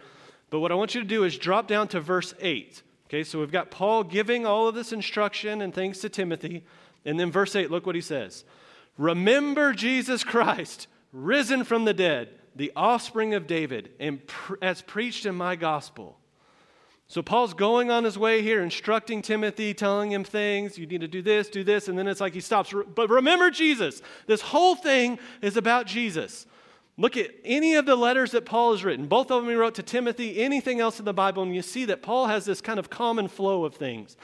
[0.50, 2.82] But what I want you to do is drop down to verse 8.
[3.08, 6.63] Okay, so we've got Paul giving all of this instruction and things to Timothy.
[7.04, 8.45] And then verse 8, look what he says.
[8.97, 13.91] Remember Jesus Christ, risen from the dead, the offspring of David,
[14.62, 16.17] as preached in my gospel.
[17.10, 20.77] So Paul's going on his way here, instructing Timothy, telling him things.
[20.77, 22.73] You need to do this, do this, and then it's like he stops.
[22.95, 24.01] But remember Jesus.
[24.25, 26.45] This whole thing is about Jesus.
[26.97, 29.05] Look at any of the letters that Paul has written.
[29.05, 31.86] Both of them he wrote to Timothy, anything else in the Bible, and you see
[31.86, 34.17] that Paul has this kind of common flow of things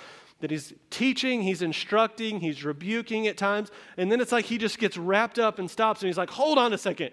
[0.43, 4.77] that he's teaching, he's instructing, he's rebuking at times, and then it's like he just
[4.77, 7.11] gets wrapped up and stops and he's like, hold on a second.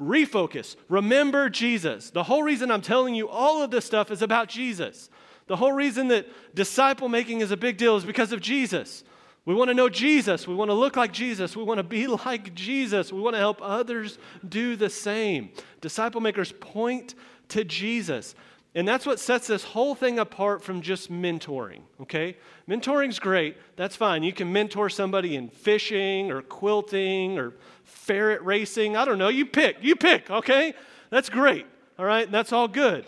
[0.00, 0.74] Refocus.
[0.88, 2.10] Remember Jesus.
[2.10, 5.10] The whole reason I'm telling you all of this stuff is about Jesus.
[5.46, 9.04] The whole reason that disciple making is a big deal is because of Jesus.
[9.44, 10.48] We want to know Jesus.
[10.48, 11.56] We want to look like Jesus.
[11.56, 13.12] We want to be like Jesus.
[13.12, 15.50] We want to help others do the same.
[15.80, 17.14] Disciple makers point
[17.50, 18.34] to Jesus.
[18.74, 22.36] And that's what sets this whole thing apart from just mentoring, okay?
[22.68, 23.56] Mentoring's great.
[23.74, 24.22] That's fine.
[24.22, 28.96] You can mentor somebody in fishing or quilting or ferret racing.
[28.96, 29.28] I don't know.
[29.28, 29.78] You pick.
[29.80, 30.74] You pick, okay?
[31.10, 31.66] That's great.
[31.98, 32.30] All right?
[32.30, 33.06] That's all good.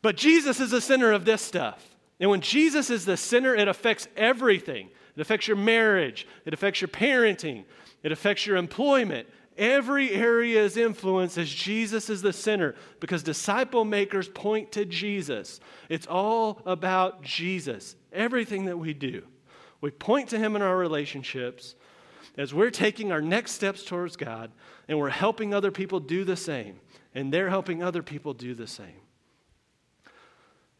[0.00, 1.84] But Jesus is the center of this stuff.
[2.18, 4.88] And when Jesus is the center, it affects everything.
[5.16, 7.64] It affects your marriage, it affects your parenting,
[8.04, 9.26] it affects your employment,
[9.58, 15.58] Every area is influenced as Jesus is the center because disciple makers point to Jesus.
[15.88, 17.96] It's all about Jesus.
[18.12, 19.24] Everything that we do,
[19.80, 21.74] we point to Him in our relationships
[22.36, 24.52] as we're taking our next steps towards God
[24.86, 26.80] and we're helping other people do the same,
[27.14, 29.02] and they're helping other people do the same.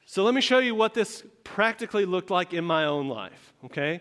[0.07, 4.01] So, let me show you what this practically looked like in my own life, okay?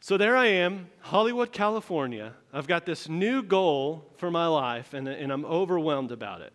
[0.00, 2.34] So there I am, Hollywood, California.
[2.52, 6.52] I've got this new goal for my life, and, and I'm overwhelmed about it.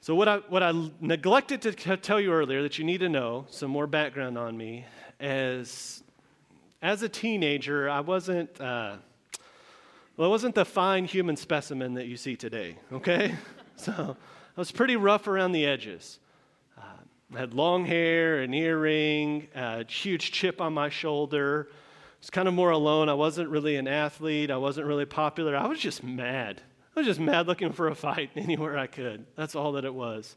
[0.00, 3.46] So, what I, what I neglected to tell you earlier that you need to know,
[3.50, 4.86] some more background on me,
[5.18, 6.04] is
[6.80, 8.96] as a teenager, I wasn't, uh,
[10.16, 13.34] well, I wasn't the fine human specimen that you see today, okay?
[13.76, 14.16] so,
[14.56, 16.20] I was pretty rough around the edges.
[16.78, 16.82] Uh,
[17.34, 21.68] I had long hair, an earring, a huge chip on my shoulder.
[22.20, 23.08] Was kind of more alone.
[23.08, 24.50] I wasn't really an athlete.
[24.50, 25.56] I wasn't really popular.
[25.56, 26.62] I was just mad.
[26.96, 29.24] I was just mad looking for a fight anywhere I could.
[29.36, 30.36] That's all that it was.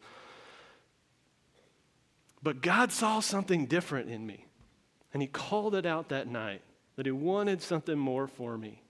[2.43, 4.45] But God saw something different in me,
[5.13, 6.61] and He called it out that night
[6.95, 8.81] that He wanted something more for me.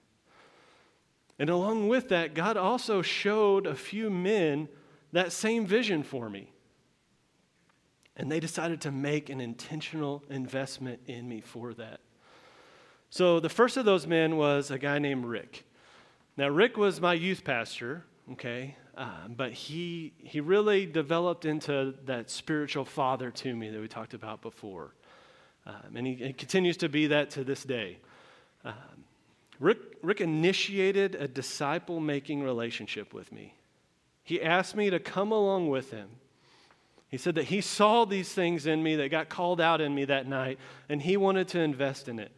[1.38, 4.68] And along with that, God also showed a few men
[5.12, 6.52] that same vision for me.
[8.16, 12.00] And they decided to make an intentional investment in me for that.
[13.12, 15.66] So the first of those men was a guy named Rick.
[16.38, 22.30] Now, Rick was my youth pastor, okay, uh, but he, he really developed into that
[22.30, 24.94] spiritual father to me that we talked about before.
[25.66, 27.98] Um, and he, he, continues to be that to this day.
[28.64, 29.04] Um,
[29.60, 33.52] Rick, Rick initiated a disciple making relationship with me.
[34.24, 36.08] He asked me to come along with him.
[37.10, 40.06] He said that he saw these things in me that got called out in me
[40.06, 40.58] that night,
[40.88, 42.32] and he wanted to invest in it.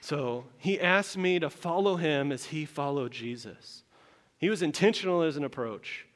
[0.00, 3.82] So he asked me to follow him as he followed Jesus.
[4.38, 6.06] He was intentional as an approach.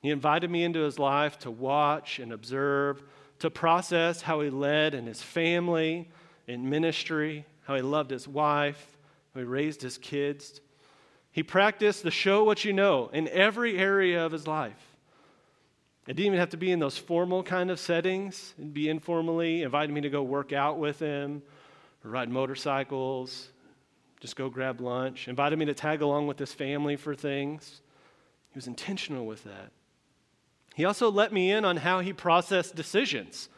[0.00, 3.02] He invited me into his life to watch and observe,
[3.38, 6.10] to process how he led in his family,
[6.46, 8.98] in ministry, how he loved his wife,
[9.34, 10.60] how he raised his kids.
[11.30, 14.96] He practiced the show what you know in every area of his life.
[16.06, 18.54] It didn't even have to be in those formal kind of settings.
[18.58, 21.42] It'd be informally, invited me to go work out with him,
[22.08, 23.48] ride motorcycles,
[24.20, 27.80] just go grab lunch, invited me to tag along with his family for things.
[28.50, 29.72] He was intentional with that.
[30.74, 33.48] He also let me in on how he processed decisions,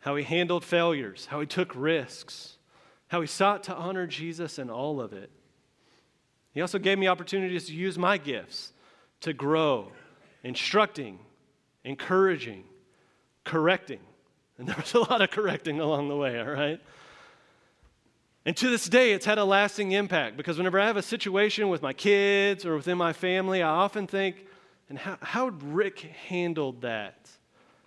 [0.00, 2.58] how he handled failures, how he took risks,
[3.08, 5.30] how he sought to honor Jesus in all of it.
[6.52, 8.72] He also gave me opportunities to use my gifts
[9.20, 9.90] to grow,
[10.42, 11.18] instructing,
[11.84, 12.64] encouraging,
[13.44, 14.00] correcting.
[14.58, 16.80] And there was a lot of correcting along the way, all right?
[18.46, 21.68] And to this day, it's had a lasting impact because whenever I have a situation
[21.68, 24.46] with my kids or within my family, I often think,
[24.88, 27.30] and how, how Rick handled that?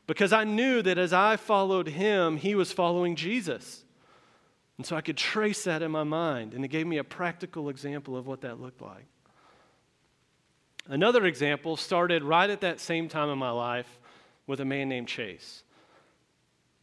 [0.07, 3.83] Because I knew that as I followed him, he was following Jesus.
[4.77, 7.69] And so I could trace that in my mind, and it gave me a practical
[7.69, 9.05] example of what that looked like.
[10.87, 13.99] Another example started right at that same time in my life
[14.47, 15.63] with a man named Chase.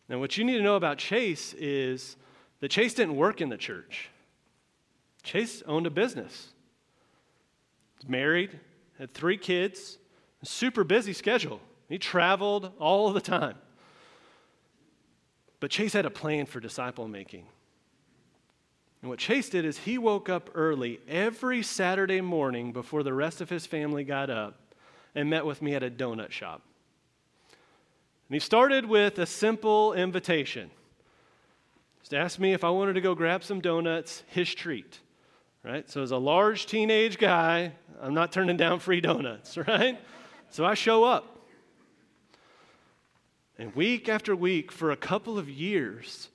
[0.09, 2.17] Now, what you need to know about Chase is
[2.65, 4.09] that Chase didn't work in the church.
[5.23, 6.49] Chase owned a business.
[8.09, 8.59] Married,
[8.99, 9.99] had three kids,
[10.43, 11.61] super busy schedule.
[11.91, 13.57] He traveled all the time.
[15.61, 17.45] But Chase had a plan for disciple making.
[19.03, 23.43] And what Chase did is he woke up early every Saturday morning before the rest
[23.43, 24.75] of his family got up
[25.15, 26.63] and met with me at a donut shop.
[28.31, 30.71] And he started with a simple invitation.
[32.05, 35.01] Just asked me if I wanted to go grab some donuts, his treat.
[35.63, 35.89] Right?
[35.91, 39.99] So, as a large teenage guy, I'm not turning down free donuts, right?
[40.51, 41.47] So I show up.
[43.59, 46.29] And week after week, for a couple of years,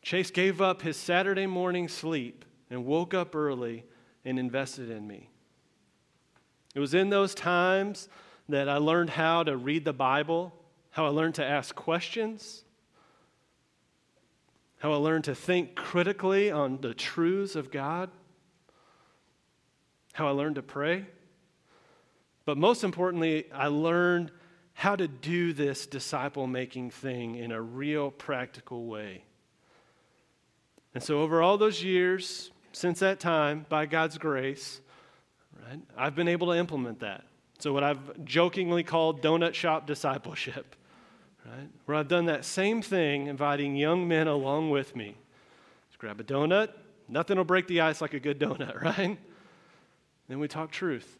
[0.00, 3.84] Chase gave up his Saturday morning sleep and woke up early
[4.24, 5.28] and invested in me.
[6.74, 8.08] It was in those times
[8.48, 10.54] that I learned how to read the Bible,
[10.92, 12.64] how I learned to ask questions,
[14.78, 18.10] how I learned to think critically on the truths of God,
[20.12, 21.06] how I learned to pray.
[22.44, 24.30] But most importantly, I learned
[24.72, 29.24] how to do this disciple making thing in a real practical way.
[30.94, 34.80] And so, over all those years since that time, by God's grace,
[35.68, 37.24] right, I've been able to implement that.
[37.58, 40.76] So, what I've jokingly called donut shop discipleship
[41.50, 41.68] right?
[41.86, 45.16] Where I've done that same thing, inviting young men along with me.
[45.88, 46.70] Just grab a donut.
[47.08, 49.18] Nothing will break the ice like a good donut, right?
[50.28, 51.18] Then we talk truth.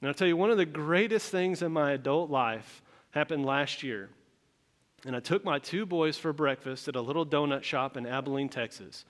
[0.00, 3.82] And I'll tell you, one of the greatest things in my adult life happened last
[3.82, 4.10] year.
[5.04, 8.48] And I took my two boys for breakfast at a little donut shop in Abilene,
[8.48, 9.04] Texas.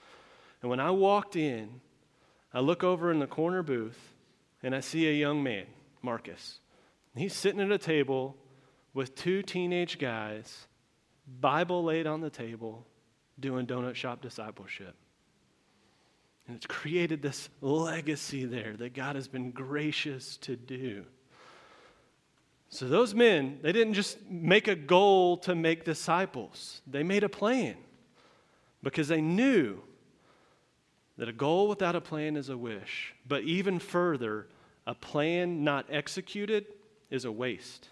[0.60, 1.80] And when I walked in,
[2.52, 4.14] I look over in the corner booth
[4.62, 5.66] and I see a young man,
[6.02, 6.60] Marcus.
[7.16, 8.36] He's sitting at a table
[8.94, 10.66] with two teenage guys,
[11.40, 12.86] Bible laid on the table,
[13.38, 14.94] doing donut shop discipleship.
[16.46, 21.04] And it's created this legacy there that God has been gracious to do.
[22.70, 27.28] So, those men, they didn't just make a goal to make disciples, they made a
[27.28, 27.76] plan
[28.82, 29.80] because they knew
[31.16, 33.14] that a goal without a plan is a wish.
[33.26, 34.46] But even further,
[34.86, 36.66] a plan not executed
[37.10, 37.88] is a waste.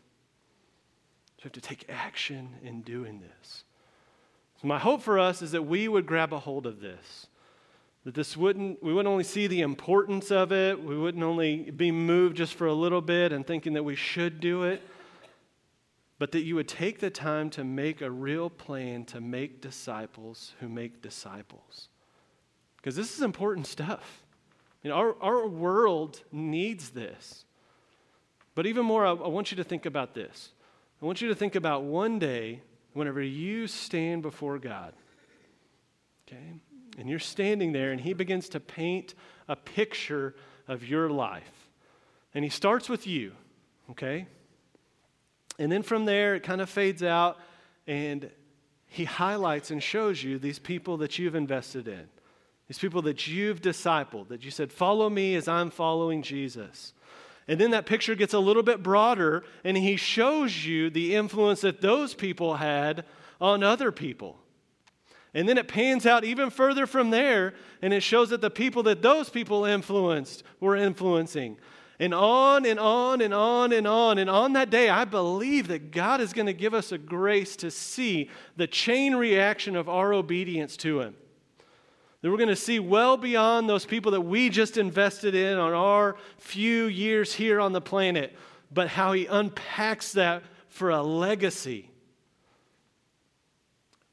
[1.37, 3.65] So we have to take action in doing this.
[4.61, 7.27] So my hope for us is that we would grab a hold of this.
[8.05, 11.91] That this wouldn't, we wouldn't only see the importance of it, we wouldn't only be
[11.91, 14.81] moved just for a little bit and thinking that we should do it,
[16.19, 20.55] but that you would take the time to make a real plan to make disciples
[20.61, 21.89] who make disciples.
[22.77, 24.23] Because this is important stuff.
[24.83, 27.45] You know, our, our world needs this.
[28.55, 30.53] But even more, I, I want you to think about this.
[31.01, 32.63] I want you to think about one day
[32.95, 34.95] whenever you stand before God.
[36.27, 36.61] Okay?
[36.99, 39.15] And you're standing there, and He begins to paint
[39.49, 40.35] a picture
[40.67, 41.69] of your life.
[42.35, 43.33] And He starts with you,
[43.91, 44.27] okay?
[45.59, 47.39] And then from there, it kind of fades out,
[47.87, 48.31] and
[48.87, 52.09] He highlights and shows you these people that you've invested in,
[52.67, 56.95] these people that you've discipled, that you said, Follow me as I'm following Jesus.
[57.49, 61.61] And then that picture gets a little bit broader, and he shows you the influence
[61.61, 63.05] that those people had
[63.41, 64.39] on other people.
[65.33, 68.83] And then it pans out even further from there, and it shows that the people
[68.85, 71.59] that those people influenced were influencing.
[72.01, 74.19] And on and on and on and on.
[74.19, 77.57] And on that day, I believe that God is going to give us a grace
[77.57, 81.17] to see the chain reaction of our obedience to Him.
[82.21, 85.73] That we're going to see well beyond those people that we just invested in on
[85.73, 88.35] our few years here on the planet,
[88.73, 91.91] but how He unpacks that for a legacy.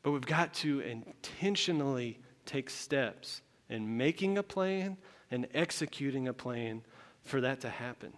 [0.04, 4.98] But we've got to intentionally take steps in making a plan
[5.32, 6.82] and executing a plan
[7.24, 8.14] for that to happen.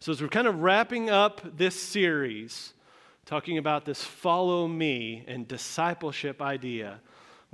[0.00, 2.74] So, as we're kind of wrapping up this series,
[3.24, 7.00] talking about this follow me and discipleship idea,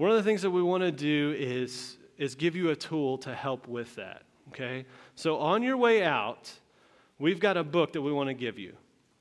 [0.00, 3.18] one of the things that we want to do is, is give you a tool
[3.18, 4.22] to help with that.
[4.48, 4.86] Okay?
[5.14, 6.50] So, on your way out,
[7.18, 8.72] we've got a book that we want to give you.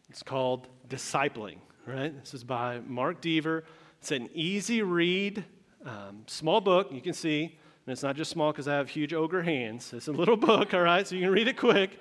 [0.10, 2.18] It's called Discipling, right?
[2.18, 3.66] This is by Mark Dever.
[4.00, 5.44] It's an easy read,
[5.86, 7.58] um, small book, you can see.
[7.86, 9.92] And it's not just small because I have huge ogre hands.
[9.92, 11.06] It's a little book, all right?
[11.06, 12.00] So you can read it quick.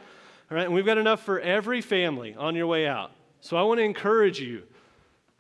[0.53, 0.67] All right?
[0.67, 3.11] And we've got enough for every family on your way out.
[3.41, 4.63] So I want to encourage you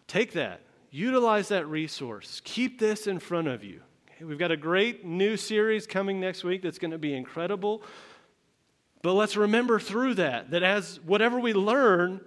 [0.08, 0.62] take that,
[0.98, 2.42] Utilize that resource.
[2.42, 3.82] Keep this in front of you.
[4.10, 7.84] Okay, we've got a great new series coming next week that's going to be incredible.
[9.02, 12.20] But let's remember through that that as whatever we learn,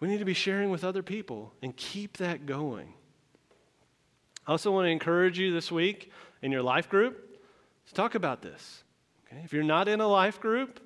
[0.00, 2.92] we need to be sharing with other people and keep that going.
[4.46, 6.12] I also want to encourage you this week
[6.42, 7.40] in your life group
[7.86, 8.84] to talk about this.
[9.26, 9.40] Okay?
[9.46, 10.78] If you're not in a life group,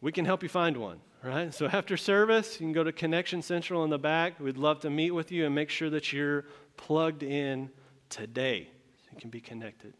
[0.00, 1.54] we can help you find one right?
[1.54, 4.40] So after service, you can go to Connection Central in the back.
[4.40, 6.44] We'd love to meet with you and make sure that you're
[6.76, 7.70] plugged in
[8.08, 8.68] today
[9.04, 9.94] so you can be connected.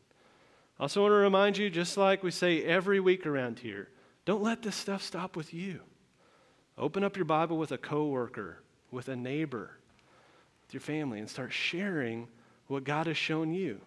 [0.78, 3.88] I also want to remind you, just like we say every week around here,
[4.24, 5.80] don't let this stuff stop with you.
[6.78, 8.58] Open up your Bible with a coworker,
[8.90, 9.76] with a neighbor,
[10.66, 12.28] with your family, and start sharing
[12.66, 13.80] what God has shown you.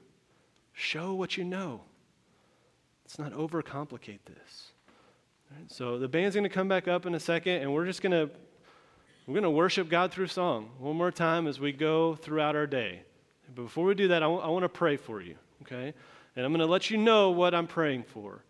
[0.74, 1.82] Show what you know.
[3.04, 4.72] Let's not overcomplicate this.
[5.68, 8.12] So the band's going to come back up in a second, and we're just going
[8.12, 8.30] to
[9.28, 12.68] we're going to worship God through song one more time as we go throughout our
[12.68, 13.02] day.
[13.56, 15.96] But before we do that, I, w- I want to pray for you, okay?
[16.36, 18.44] And I'm going to let you know what I'm praying for.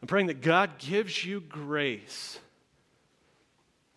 [0.00, 2.38] I'm praying that God gives you grace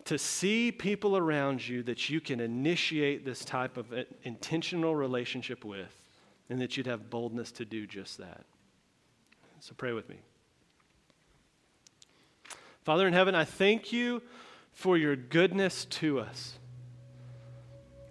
[0.04, 5.64] to see people around you that you can initiate this type of uh, intentional relationship
[5.64, 5.98] with,
[6.50, 8.44] and that you'd have boldness to do just that.
[9.60, 10.16] So pray with me.
[12.84, 14.20] Father in heaven, I thank you
[14.72, 16.58] for your goodness to us.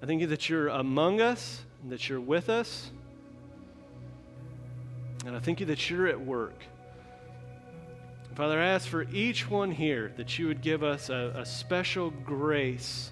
[0.02, 2.90] I thank you that you're among us and that you're with us.
[5.28, 6.60] And I thank you that you're at work.
[8.34, 12.10] Father, I ask for each one here that you would give us a, a special
[12.10, 13.12] grace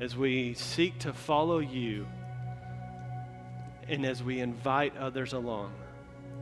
[0.00, 2.06] as we seek to follow you
[3.88, 5.72] and as we invite others along.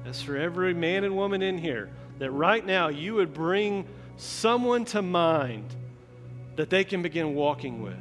[0.05, 3.87] As for every man and woman in here, that right now you would bring
[4.19, 5.75] someone to mind
[6.57, 7.97] that they can begin walking with,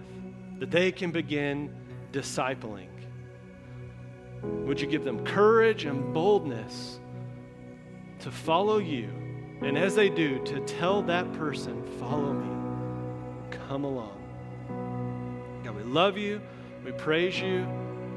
[0.60, 1.74] that they can begin
[2.12, 2.90] discipling.
[4.42, 7.00] Would you give them courage and boldness
[8.20, 9.10] to follow you?
[9.62, 14.14] And as they do, to tell that person, follow me, come along.
[15.64, 16.42] God, we love you,
[16.84, 17.68] we praise you,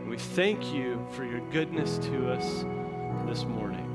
[0.09, 2.65] we thank you for your goodness to us
[3.27, 3.87] this morning.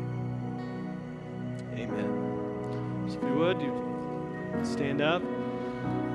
[1.73, 3.05] Amen.
[3.07, 3.94] So if you would, you
[4.63, 5.21] stand up.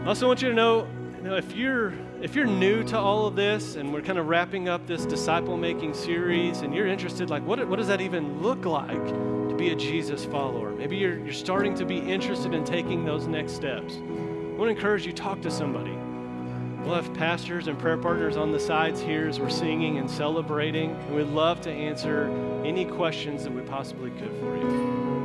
[0.04, 0.86] I also want you to know,
[1.16, 4.28] you know, if you're if you're new to all of this and we're kind of
[4.28, 8.42] wrapping up this disciple making series and you're interested like what, what does that even
[8.42, 12.62] look like to be a jesus follower maybe you're, you're starting to be interested in
[12.62, 14.00] taking those next steps i
[14.60, 15.96] want to encourage you talk to somebody.
[16.84, 20.92] We'll have pastors and prayer partners on the sides here as we're singing and celebrating,
[20.92, 22.30] and we'd love to answer
[22.64, 25.19] any questions that we possibly could for you.